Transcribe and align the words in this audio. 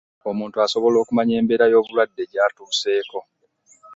omuntu 0.29 0.55
asobola 0.65 0.97
okumanya 0.99 1.33
embeera 1.41 1.65
y'obulwadde 1.71 2.23
gyatuseeko. 2.31 3.19